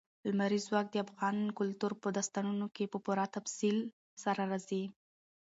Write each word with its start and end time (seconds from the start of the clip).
لمریز 0.29 0.63
ځواک 0.69 0.87
د 0.91 0.95
افغان 1.05 1.37
کلتور 1.59 1.91
په 2.01 2.07
داستانونو 2.17 2.67
کې 2.75 2.91
په 2.93 2.97
پوره 3.05 3.25
تفصیل 3.35 3.77
سره 4.23 4.41
راځي. 4.51 4.83